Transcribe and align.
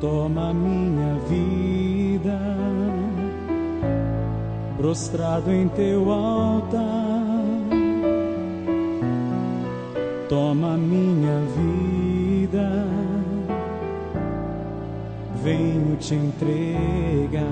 Toma 0.00 0.52
minha 0.52 1.14
vida, 1.28 2.38
prostrado 4.76 5.50
em 5.50 5.68
teu 5.68 6.10
altar. 6.10 7.24
Toma 10.28 10.76
minha 10.76 11.40
vida, 11.56 12.86
venho 15.42 15.96
te 15.96 16.14
entregar. 16.14 17.42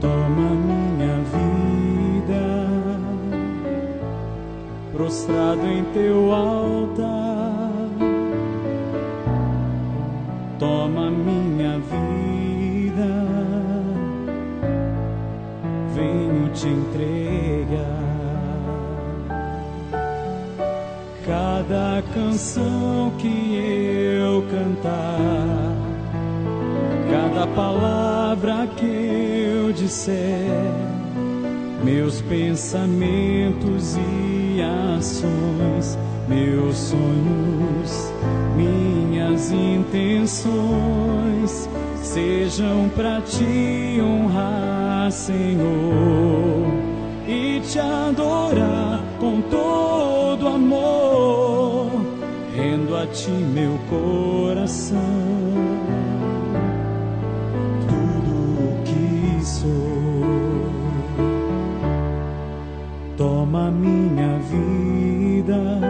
Toma 0.00 0.50
minha 0.66 1.16
vida, 1.34 2.44
prostrado 4.92 5.66
em 5.66 5.84
teu 5.92 6.32
altar. 6.32 7.65
Toma 10.86 11.10
minha 11.10 11.80
vida, 11.80 13.10
venho 15.92 16.48
te 16.50 16.68
entregar. 16.68 17.82
Cada 21.26 22.04
canção 22.14 23.12
que 23.18 23.56
eu 24.16 24.44
cantar, 24.48 25.74
cada 27.10 27.48
palavra 27.48 28.68
que 28.76 28.86
eu 28.86 29.72
disser, 29.72 30.62
meus 31.86 32.20
pensamentos 32.22 33.96
e 33.96 34.60
ações, 34.98 35.96
meus 36.28 36.76
sonhos, 36.76 38.12
minhas 38.56 39.52
intenções 39.52 40.50
sejam 42.02 42.88
para 42.88 43.20
te 43.20 44.00
honrar, 44.02 45.12
Senhor, 45.12 46.72
e 47.28 47.60
te 47.60 47.78
adorar 47.78 49.00
com 49.20 49.40
todo 49.42 50.48
amor, 50.48 52.04
rendo 52.52 52.96
a 52.96 53.06
ti 53.06 53.30
meu 53.30 53.78
coração. 53.88 55.15
Toma 63.56 63.70
minha 63.70 64.38
vida 64.50 65.80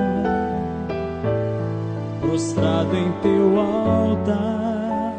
prostrado 2.20 2.96
em 2.96 3.12
teu 3.22 3.58
altar. 3.58 5.16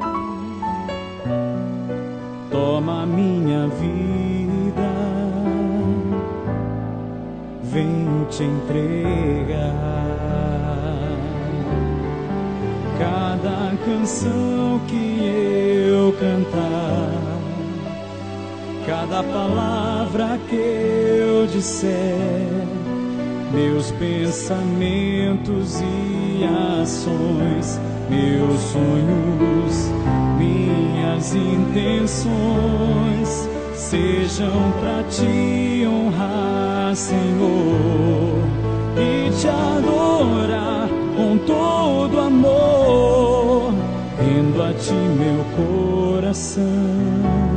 Toma 2.50 3.06
minha 3.06 3.68
vida, 3.68 4.92
venho 7.64 8.26
te 8.30 8.44
entregar. 8.44 9.68
Cada 12.98 13.76
canção 13.86 14.80
que 14.88 15.20
eu 15.90 16.14
cantar, 16.14 17.12
cada 18.86 19.22
palavra 19.24 20.40
que 20.50 20.97
disser 21.52 22.68
meus 23.52 23.92
pensamentos 23.92 25.82
e 25.82 26.46
ações, 26.82 27.80
meus 28.10 28.62
sonhos, 28.62 29.92
minhas 30.38 31.34
intenções 31.34 32.30
sejam 33.74 34.72
para 34.80 35.04
te 35.04 35.86
honrar, 35.88 36.96
Senhor, 36.96 38.38
e 38.98 39.30
te 39.40 39.48
adorar 39.48 40.88
com 41.16 41.38
todo 41.38 42.20
amor, 42.20 43.74
rendo 44.20 44.62
a 44.62 44.74
ti 44.74 44.94
meu 44.94 45.46
coração. 45.56 47.57